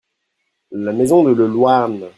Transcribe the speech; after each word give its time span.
La 0.71 0.93
maison 0.93 1.23
de 1.23 1.29
Le 1.31 1.45
Louarn. 1.45 2.09